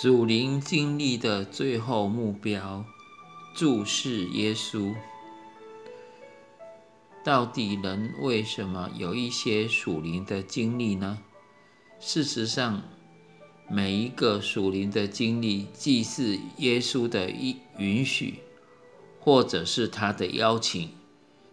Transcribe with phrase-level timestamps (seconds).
[0.00, 2.84] 属灵经历的最后目标，
[3.52, 4.94] 注视耶稣。
[7.24, 11.18] 到底人为什么有一些属灵的经历呢？
[11.98, 12.80] 事实上，
[13.68, 18.38] 每一个属灵的经历，既是耶稣的一允许，
[19.18, 20.90] 或者是他的邀请，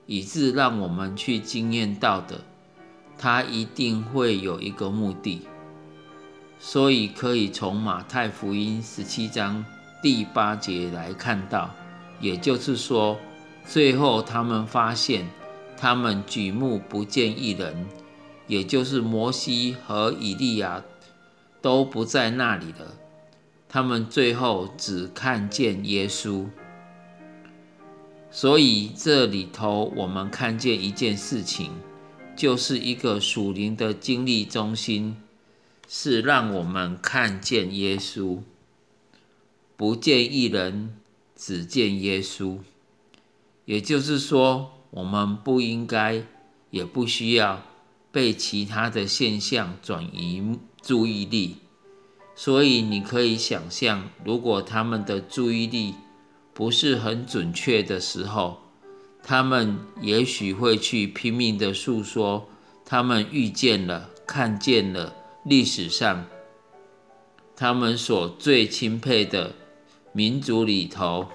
[0.05, 2.45] 以致让我们去经验到的，
[3.17, 5.47] 他一定会有一个目的。
[6.67, 9.63] 所以可以从马太福音十七章
[10.01, 11.69] 第八节来看到，
[12.19, 13.19] 也就是说，
[13.67, 15.29] 最后他们发现，
[15.77, 17.85] 他们举目不见一人，
[18.47, 20.83] 也就是摩西和以利亚
[21.61, 22.95] 都不在那里了。
[23.69, 26.47] 他们最后只看见耶稣。
[28.31, 31.69] 所以这里头我们看见一件事情，
[32.35, 35.15] 就是一个属灵的经历中心。
[35.87, 38.39] 是让我们看见耶稣，
[39.77, 40.95] 不见一人，
[41.35, 42.57] 只见耶稣。
[43.65, 46.23] 也就是说，我们不应该，
[46.69, 47.63] 也不需要
[48.11, 51.57] 被其他的现象转移注意力。
[52.35, 55.95] 所以，你可以想象，如果他们的注意力
[56.53, 58.61] 不是很准确的时候，
[59.23, 62.47] 他们也许会去拼命的诉说
[62.83, 65.15] 他们遇见了、看见了。
[65.47, 66.25] 历史上，
[67.55, 69.53] 他们所最钦佩的
[70.11, 71.27] 民族里头，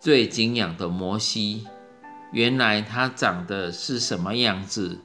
[0.00, 1.66] 最敬仰的摩西，
[2.32, 5.00] 原来他长的是什么样子？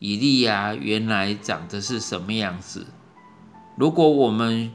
[0.00, 2.86] 以利亚原来长的是什么样子？
[3.76, 4.72] 如果我们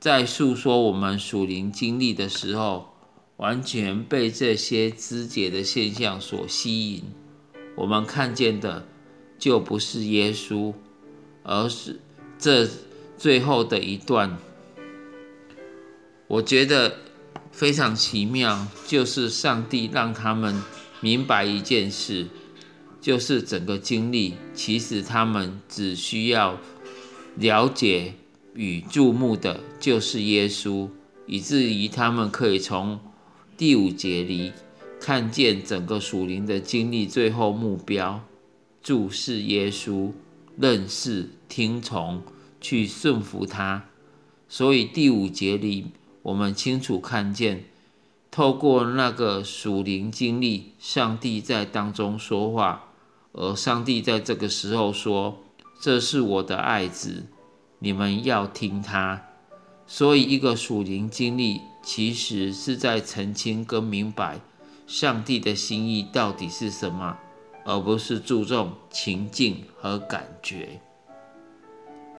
[0.00, 2.88] 在诉说我们属灵经历的时候，
[3.36, 7.04] 完全被这些肢解的现象所吸引，
[7.76, 8.88] 我们看见的
[9.38, 10.74] 就不是耶稣。
[11.44, 12.00] 而是
[12.38, 12.68] 这
[13.16, 14.36] 最后的一段，
[16.26, 16.96] 我觉得
[17.52, 20.60] 非常奇妙，就是上帝让他们
[21.00, 22.26] 明白一件事，
[23.00, 26.58] 就是整个经历，其实他们只需要
[27.36, 28.14] 了解
[28.54, 30.88] 与注目的就是耶稣，
[31.26, 32.98] 以至于他们可以从
[33.56, 34.52] 第五节里
[34.98, 38.24] 看见整个属灵的经历最后目标，
[38.82, 40.10] 注视耶稣。
[40.56, 42.22] 认识、听从、
[42.60, 43.84] 去顺服他，
[44.48, 45.88] 所以第五节里，
[46.22, 47.64] 我们清楚看见，
[48.30, 52.84] 透过那个属灵经历，上帝在当中说话，
[53.32, 55.38] 而上帝在这个时候说
[55.80, 57.26] ：“这是我的爱子，
[57.80, 59.22] 你们要听他。”
[59.86, 64.40] 所以，一个属灵经历，其实是在澄清跟明白
[64.86, 67.18] 上帝的心意到底是什么。
[67.64, 70.80] 而不是注重情境和感觉。